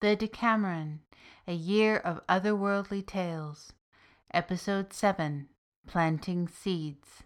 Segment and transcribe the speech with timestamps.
[0.00, 1.00] The Decameron,
[1.48, 3.72] A Year of Otherworldly Tales,
[4.32, 5.48] Episode 7
[5.88, 7.24] Planting Seeds.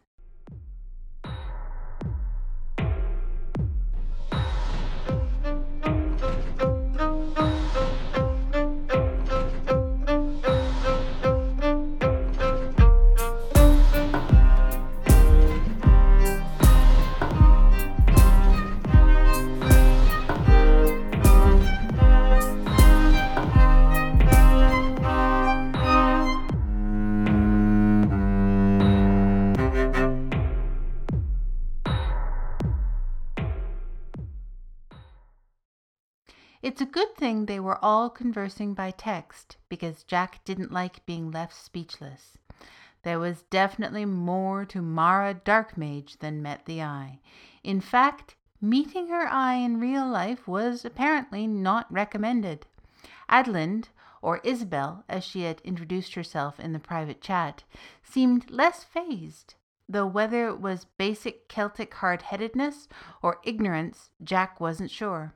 [37.22, 42.36] Thing they were all conversing by text, because Jack didn't like being left speechless.
[43.04, 47.20] There was definitely more to Mara Darkmage than met the eye.
[47.62, 52.66] In fact, meeting her eye in real life was apparently not recommended.
[53.28, 57.62] Adelind, or Isabel, as she had introduced herself in the private chat,
[58.02, 59.54] seemed less phased,
[59.88, 62.88] though whether it was basic Celtic hard headedness
[63.23, 65.34] or ignorance, Jack wasn't sure.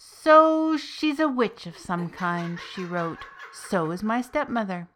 [0.00, 3.18] So she's a witch of some kind, she wrote.
[3.52, 4.86] So is my stepmother.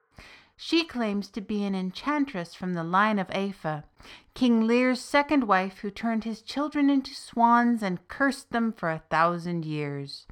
[0.57, 3.83] She claims to be an enchantress from the line of Aoife,
[4.35, 9.03] King Lir's second wife, who turned his children into swans and cursed them for a
[9.11, 10.29] thousand years.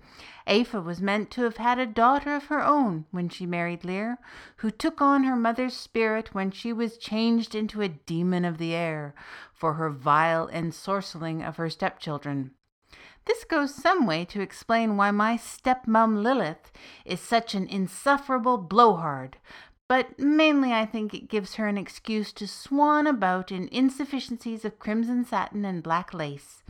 [0.46, 4.18] Aoife was meant to have had a daughter of her own when she married Lir,
[4.58, 8.72] who took on her mother's spirit when she was changed into a demon of the
[8.72, 9.16] air
[9.52, 12.52] for her vile ensorcelling of her stepchildren.
[13.26, 16.72] This goes some way to explain why my stepmom Lilith
[17.04, 19.36] is such an insufferable blowhard,
[19.88, 24.78] but mainly I think it gives her an excuse to swan about in insufficiencies of
[24.78, 26.62] crimson satin and black lace.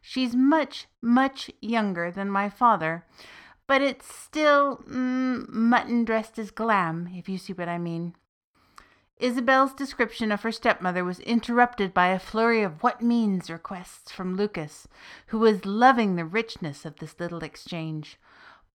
[0.00, 3.04] She's much, much younger than my father,
[3.66, 8.14] but it's still mm, mutton dressed as glam, if you see what I mean.
[9.20, 14.36] Isabel's description of her stepmother was interrupted by a flurry of what means requests from
[14.36, 14.86] Lukas,
[15.28, 18.16] who was loving the richness of this little exchange.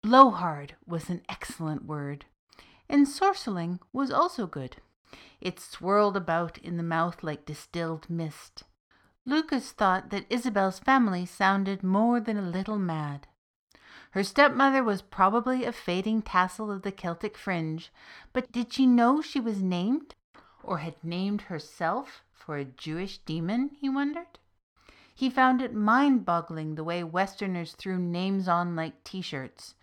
[0.02, 2.24] Blowhard was an excellent word.
[2.90, 4.78] Ensorceling was also good.
[5.42, 8.64] It swirled about in the mouth like distilled mist.
[9.26, 13.28] Lukas thought that Isabel's family sounded more than a little mad.
[14.12, 17.92] Her stepmother was probably a fading tassel of the Celtic fringe,
[18.32, 20.16] but did she know she was named?
[20.64, 24.40] Or had named herself for a Jewish demon, he wondered.
[25.14, 29.76] He found it mind boggling the way Westerners threw names on like t shirts.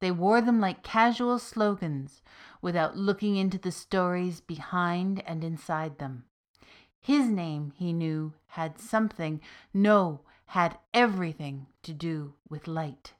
[0.00, 2.22] They wore them like casual slogans
[2.60, 6.24] without looking into the stories behind and inside them.
[7.00, 9.40] His name, he knew, had something,
[9.72, 13.14] no, had everything to do with light.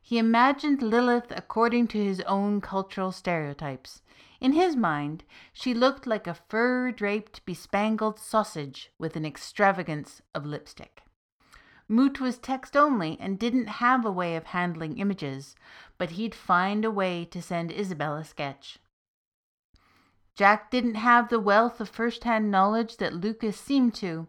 [0.00, 4.02] He imagined Lilith according to his own cultural stereotypes.
[4.42, 5.22] In his mind,
[5.52, 11.04] she looked like a fur draped, bespangled sausage with an extravagance of lipstick.
[11.86, 15.54] Moot was text only and didn't have a way of handling images,
[15.96, 18.80] but he'd find a way to send Isabel a sketch.
[20.34, 24.26] Jack didn't have the wealth of first hand knowledge that Lukas seemed to,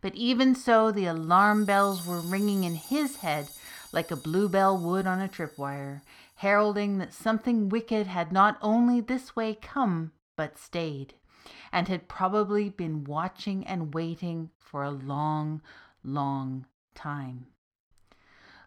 [0.00, 3.48] but even so, the alarm bells were ringing in his head
[3.92, 6.02] like a bluebell would on a tripwire,
[6.36, 11.14] heralding that something wicked had not only this way come, but stayed,
[11.72, 15.62] and had probably been watching and waiting for a long,
[16.04, 17.46] long time.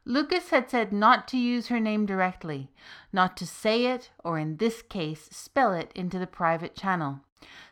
[0.05, 2.71] Lukas had said not to use her name directly,
[3.13, 7.19] not to say it, or in this case, spell it into the private channel.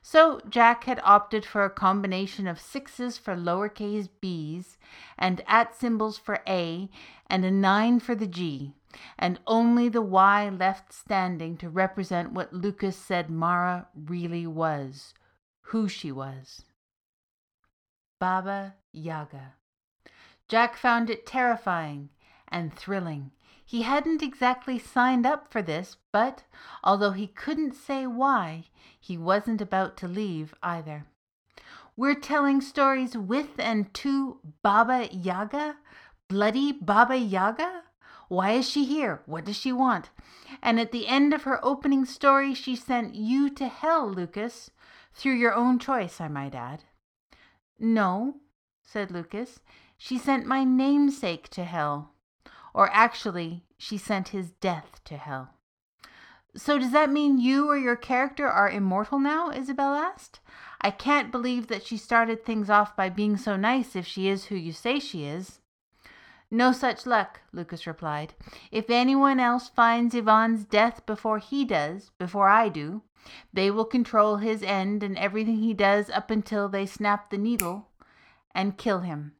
[0.02, 4.78] So Jack had opted for a combination of sixes for lowercase b's
[5.18, 6.90] and at symbols for A
[7.30, 8.74] and a nine for the G,
[9.18, 15.13] and only the Y left standing to represent what Lukas said Mara really was,
[15.62, 16.63] who she was.
[18.19, 19.53] Baba Yaga.
[20.47, 22.09] Jack found it terrifying
[22.47, 23.31] and thrilling.
[23.66, 26.44] He hadn't exactly signed up for this, but
[26.83, 28.66] although he couldn't say why,
[29.00, 31.06] he wasn't about to leave either.
[31.98, 35.77] We're telling stories with and to Baba Yaga?
[36.30, 37.83] Bloody Baba Yaga?
[38.27, 39.21] Why is she here?
[39.25, 40.09] What does she want?
[40.62, 44.71] And at the end of her opening story, she sent you to hell, Lukas,
[45.13, 46.83] through your own choice, I might add.
[47.79, 48.35] No,
[48.83, 49.59] said Lukas.
[49.97, 52.12] She sent my namesake to hell.
[52.74, 55.53] Or actually, she sent his death to hell.
[56.56, 59.51] So does that mean you or your character are immortal now?
[59.51, 60.39] Isabel asked.
[60.81, 64.45] I can't believe that she started things off by being so nice if she is
[64.45, 65.59] who you say she is.
[66.49, 68.33] No such luck, Lukas replied.
[68.71, 73.01] If anyone else finds Ivan's death before he does, before I do,
[73.51, 77.89] they will control his end and everything he does up until they snap the needle
[78.55, 79.33] and kill him.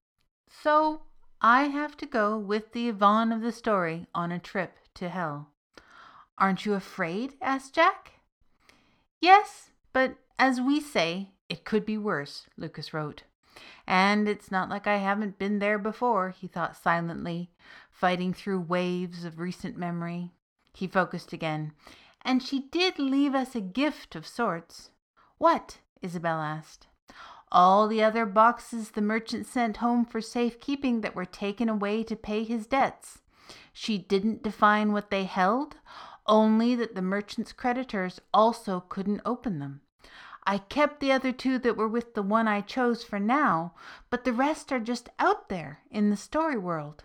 [0.50, 1.04] So
[1.42, 5.52] I have to go with the Ivan of the story on a trip to hell.
[6.38, 7.36] Aren't you afraid?
[7.42, 8.14] asked Jack.
[9.22, 13.24] Yes, but as we say, it could be worse, Lukas wrote.
[13.86, 17.52] And it's not like I haven't been there before, he thought silently,
[17.90, 20.32] fighting through waves of recent memory.
[20.74, 21.74] He focused again.
[22.22, 24.92] And she did leave us a gift of sorts.
[25.38, 25.80] What?
[26.02, 26.88] Isabel asked.
[27.52, 32.16] All the other boxes the merchant sent home for safekeeping that were taken away to
[32.16, 33.20] pay his debts.
[33.72, 35.78] She didn't define what they held,
[36.26, 39.82] only that the merchant's creditors also couldn't open them.
[40.50, 43.74] I kept the other two that were with the one I chose for now,
[44.10, 47.04] but the rest are just out there in the story world.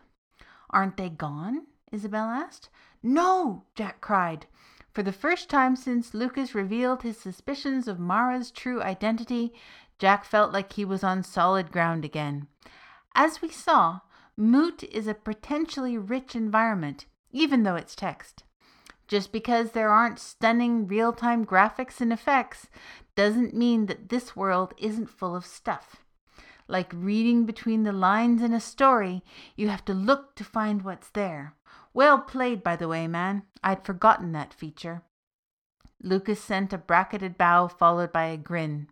[0.71, 1.67] Aren't they gone?
[1.91, 2.69] Isabel asked.
[3.03, 4.47] No, Jack cried.
[4.93, 9.53] For the first time since Lukas revealed his suspicions of Mara's true identity,
[9.99, 12.47] Jack felt like he was on solid ground again.
[13.13, 14.03] As we saw,
[14.37, 18.45] Moot is a potentially rich environment, even though it's text.
[19.13, 22.69] Just because there aren't stunning real time graphics and effects
[23.15, 26.03] doesn't mean that this world isn't full of stuff.
[26.67, 29.23] Like reading between the lines in a story,
[29.55, 31.55] you have to look to find what's there.
[31.93, 33.43] Well played, by the way, man.
[33.63, 35.03] I'd forgotten that feature.
[36.03, 38.89] Lukas sent a bracketed bow followed by a grin.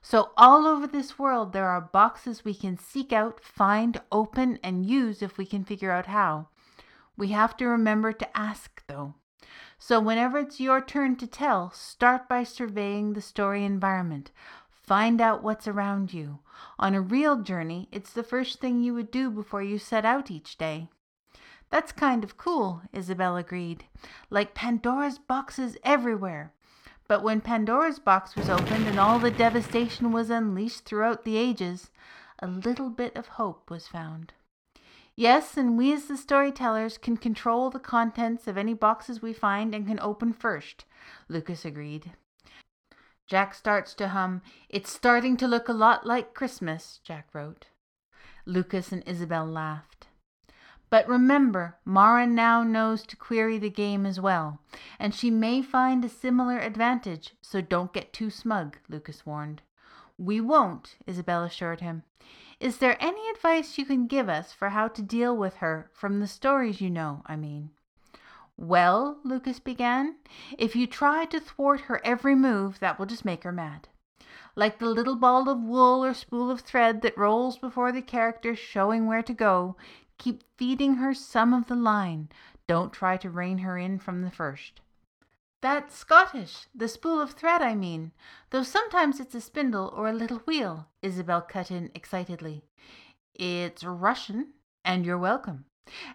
[0.00, 4.86] So, all over this world, there are boxes we can seek out, find, open, and
[4.86, 6.48] use if we can figure out how.
[7.14, 9.16] We have to remember to ask, though.
[9.78, 14.30] So, whenever it's your turn to tell, start by surveying the story environment.
[14.70, 16.40] Find out what's around you.
[16.78, 20.30] On a real journey, it's the first thing you would do before you set out
[20.30, 20.88] each day.
[21.70, 23.84] That's kind of cool, Isabel agreed.
[24.28, 26.52] Like Pandora's boxes everywhere.
[27.06, 31.90] But when Pandora's box was opened and all the devastation was unleashed throughout the ages,
[32.40, 34.32] a little bit of hope was found.
[35.16, 39.74] Yes, and we as the storytellers can control the contents of any boxes we find
[39.74, 40.84] and can open first,
[41.28, 42.12] Lukas agreed.
[43.26, 47.66] Jack starts to hum, It's starting to look a lot like Christmas, Jack wrote.
[48.44, 50.08] Lukas and Isabel laughed.
[50.90, 54.58] But remember, Mara now knows to query the game as well,
[54.98, 59.62] and she may find a similar advantage, so don't get too smug, Lukas warned.
[60.20, 62.02] We won't, Isabel assured him.
[62.60, 66.20] Is there any advice you can give us for how to deal with her from
[66.20, 67.70] the stories you know, I mean?
[68.58, 70.16] Well, Lukas began,
[70.58, 73.88] if you try to thwart her every move, that will just make her mad.
[74.54, 78.54] Like the little ball of wool or spool of thread that rolls before the character
[78.54, 79.76] showing where to go,
[80.18, 82.28] keep feeding her some of the line.
[82.66, 84.82] Don't try to rein her in from the first.
[85.62, 88.12] That's Scottish, the spool of thread, I mean,
[88.48, 92.64] though sometimes it's a spindle or a little wheel, Isabel cut in excitedly.
[93.34, 94.54] It's Russian,
[94.84, 95.66] and you're welcome.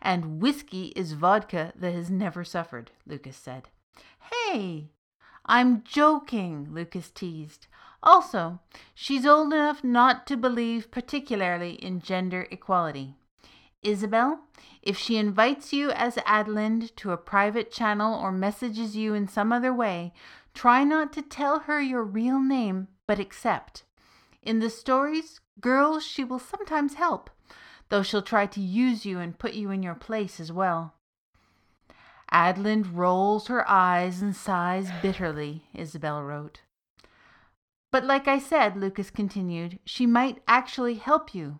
[0.01, 3.69] And whiskey is vodka that has never suffered, Lukas said.
[4.31, 4.89] Hey,
[5.45, 7.67] I'm joking, Lukas teased.
[8.01, 8.61] Also,
[8.95, 13.15] she's old enough not to believe particularly in gender equality.
[13.85, 14.39] Isabel,
[14.81, 19.51] if she invites you as Adalind to a private channel or messages you in some
[19.51, 20.13] other way,
[20.53, 23.83] try not to tell her your real name, but accept.
[24.41, 27.29] In the stories, girls she will sometimes help,
[27.89, 30.93] though she'll try to use you and put you in your place as well.
[32.31, 36.61] Adalind rolls her eyes and sighs bitterly, Isabel wrote.
[37.91, 41.59] But like I said, Lukas continued, she might actually help you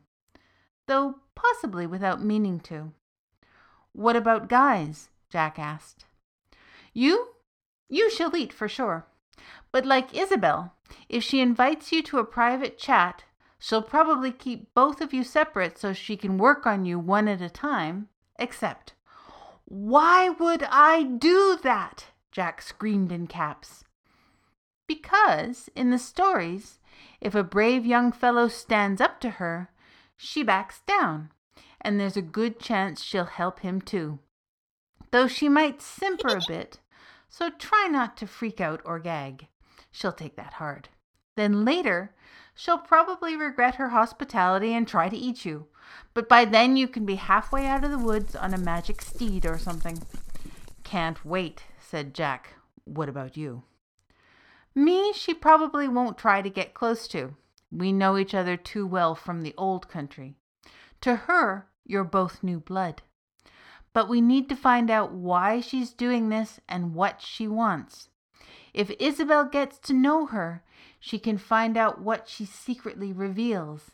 [0.88, 2.92] though possibly without meaning to.
[3.92, 5.10] What about guys?
[5.30, 6.06] Jack asked.
[6.94, 7.30] You?
[7.90, 9.06] You shall eat for sure.
[9.72, 10.74] But like Isabel,
[11.10, 13.24] if she invites you to a private chat,
[13.60, 17.42] she'll probably keep both of you separate so she can work on you one at
[17.42, 18.94] a time, except.
[19.66, 22.06] Why would I do that?
[22.32, 23.84] Jack screamed in caps.
[24.88, 26.80] Because, in the stories,
[27.20, 29.70] if a brave young fellow stands up to her,
[30.18, 31.32] she backs down,
[31.82, 34.20] and there's a good chance she'll help him too.
[35.12, 36.80] Though she might simper a bit,
[37.30, 39.48] so try not to freak out or gag.
[39.92, 40.90] She'll take that hard.
[41.36, 42.14] Then later,
[42.54, 45.68] she'll probably regret her hospitality and try to eat you.
[46.14, 49.46] But by then you can be halfway out of the woods on a magic steed
[49.46, 50.02] or something.
[50.84, 52.56] Can't wait, said Jack.
[52.86, 53.64] What about you?
[54.74, 57.36] Me, she probably won't try to get close to.
[57.76, 60.36] We know each other too well from the old country.
[61.02, 63.02] To her, you're both new blood.
[63.92, 68.08] But we need to find out why she's doing this and what she wants.
[68.74, 70.64] If Isabel gets to know her,
[71.00, 73.92] she can find out what she secretly reveals.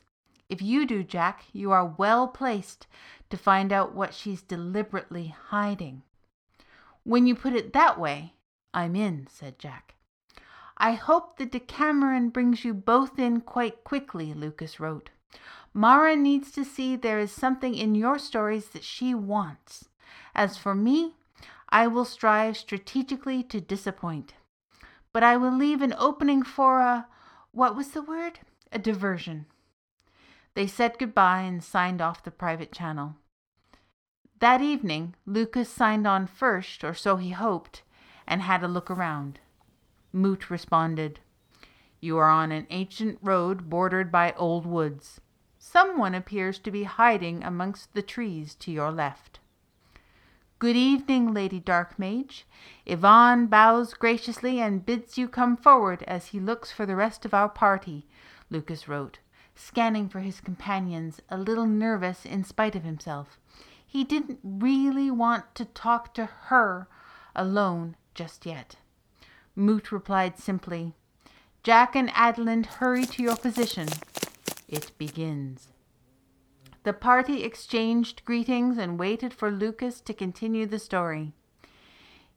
[0.48, 2.86] If you do, Jack, you are well placed
[3.32, 6.04] to find out what she's deliberately hiding.
[7.04, 8.34] When you put it that way,
[8.74, 9.96] I'm in, said Jack.
[10.84, 15.12] I hope the Decameron brings you both in quite quickly, Lukas wrote.
[15.76, 19.90] Mara needs to see there is something in your stories that she wants.
[20.34, 21.14] As for me,
[21.70, 24.34] I will strive strategically to disappoint.
[25.14, 27.06] But I will leave an opening for a
[27.52, 28.40] what was the word?
[28.72, 29.46] A diversion.
[30.56, 33.18] They said goodbye and signed off the private channel.
[34.40, 37.84] That evening, Lukas signed on first, or so he hoped,
[38.26, 39.40] and had a look around.
[40.14, 41.20] Moot responded,
[42.00, 45.22] You are on an ancient road bordered by old woods.
[45.58, 49.40] Someone appears to be hiding amongst the trees to your left.
[50.60, 52.46] Good evening, Lady Dark Mage.
[52.88, 57.34] Ivan bows graciously and bids you come forward as he looks for the rest of
[57.34, 58.06] our party,
[58.50, 59.20] Lukas wrote,
[59.56, 63.40] scanning for his companions, a little nervous in spite of himself.
[63.86, 66.88] He didn't really want to talk to her
[67.36, 68.76] alone just yet.
[69.56, 70.94] Moot replied simply,
[71.64, 73.88] Jack and Adeline hurry to your position.
[74.68, 75.68] It begins.
[76.84, 81.34] The party exchanged greetings and waited for Lukas to continue the story.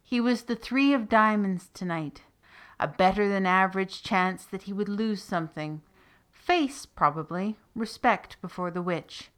[0.02, 2.22] He was the three of diamonds tonight,
[2.78, 5.80] a better than average chance that he would lose something.
[6.30, 9.30] Face, probably, respect before the witch.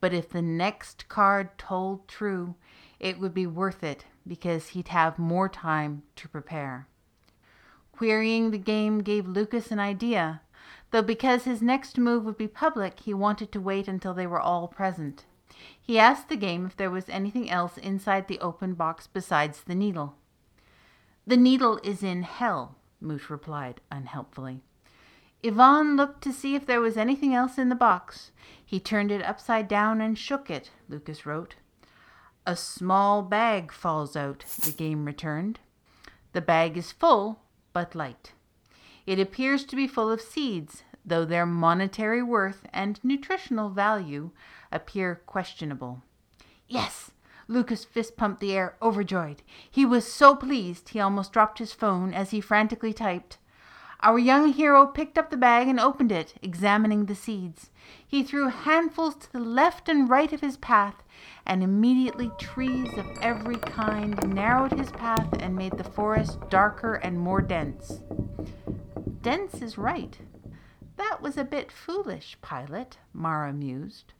[0.00, 2.56] But if the next card told true,
[3.00, 6.88] it would be worth it because he'd have more time to prepare.
[7.92, 10.40] Querying the game gave Lukas an idea,
[10.90, 14.40] though because his next move would be public, he wanted to wait until they were
[14.40, 15.24] all present.
[15.80, 19.74] He asked the game if there was anything else inside the open box besides the
[19.74, 20.16] needle.
[21.26, 24.62] The needle is in hell, Moot replied unhelpfully.
[25.44, 28.30] Ivan looked to see if there was anything else in the box.
[28.64, 31.56] He turned it upside down and shook it, Lukas wrote.
[32.46, 35.60] A small bag falls out, the game returned.
[36.32, 37.41] The bag is full,
[37.72, 38.32] but light.
[39.06, 44.30] It appears to be full of seeds, though their monetary worth and nutritional value
[44.70, 46.02] appear questionable.
[46.68, 47.10] Yes!
[47.48, 49.42] Lukas fist pumped the air, overjoyed.
[49.70, 53.38] He was so pleased he almost dropped his phone as he frantically typed.
[54.04, 57.70] Our young hero picked up the bag and opened it, examining the seeds.
[58.04, 61.04] He threw handfuls to the left and right of his path,
[61.46, 67.16] and immediately trees of every kind narrowed his path and made the forest darker and
[67.16, 68.00] more dense.
[69.20, 70.18] Dense is right.
[70.96, 74.14] That was a bit foolish, Pilot, Mara mused.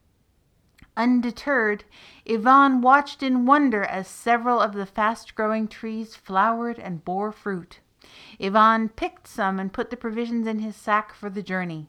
[0.95, 1.83] Undeterred,
[2.29, 7.81] Ivan watched in wonder as several of the fast growing trees flowered and bore fruit.
[8.41, 11.87] Ivan picked some and put the provisions in his sack for the journey.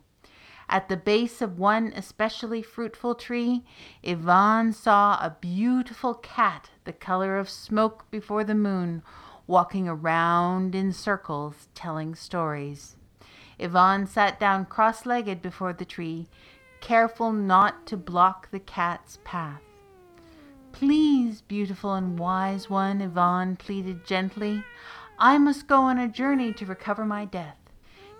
[0.68, 3.64] At the base of one especially fruitful tree,
[4.06, 9.02] Ivan saw a beautiful cat the color of smoke before the moon,
[9.46, 12.96] walking around in circles telling stories.
[13.60, 16.28] Ivan sat down cross legged before the tree,
[16.80, 19.60] careful not to block the cat's path.
[20.72, 24.64] Please, beautiful and wise one, Ivan pleaded gently.
[25.18, 27.58] I must go on a journey to recover my death.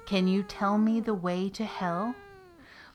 [0.06, 2.14] Can you tell me the way to hell?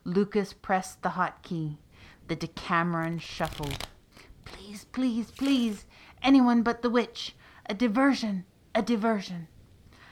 [0.06, 1.80] Lukas pressed the hot key.
[2.28, 3.88] The Decameron shuffled.
[4.46, 5.86] Please, please, please,
[6.24, 7.36] anyone but the witch.
[7.66, 9.48] A diversion, a diversion.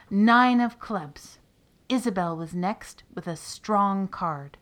[0.09, 1.39] Nine of clubs.
[1.87, 4.57] Isabel was next with a strong card.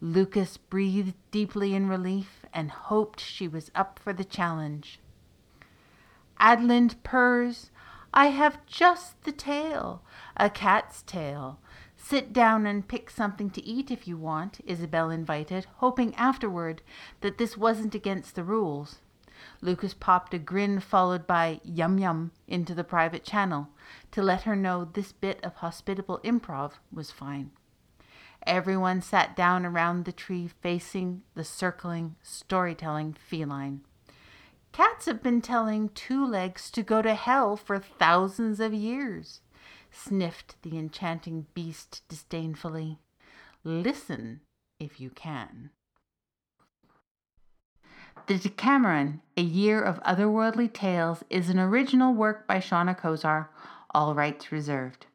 [0.00, 4.98] Lukas breathed deeply in relief and hoped she was up for the challenge.
[6.40, 7.70] Adalind purrs,
[8.14, 10.02] I have just the tail,
[10.36, 11.58] a cat's tail.
[11.96, 16.82] Sit down and pick something to eat if you want, Isabel invited, hoping afterward
[17.22, 18.98] that this wasn't against the rules.
[19.60, 23.68] Lukas popped a grin followed by yum yum into the private channel
[24.10, 27.50] to let her know this bit of hospitable improv was fine.
[28.46, 33.82] Everyone sat down around the tree facing the circling, storytelling feline.
[34.72, 39.40] Cats have been telling two legs to go to hell for thousands of years,
[39.90, 42.98] sniffed the enchanting beast disdainfully.
[43.64, 44.40] Listen
[44.80, 45.70] if you can.
[48.26, 53.48] The Decameron, A Year of Otherworldly Tales, is an original work by Seana Kozar,
[53.94, 55.06] all rights reserved.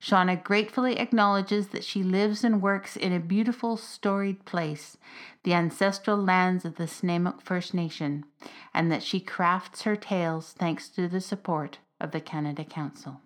[0.00, 4.96] Seana gratefully acknowledges that she lives and works in a beautiful, storied place,
[5.42, 8.24] the ancestral lands of the Snuneymuxw First Nation,
[8.72, 13.22] and that she crafts her tales thanks to the support of the Canada Council.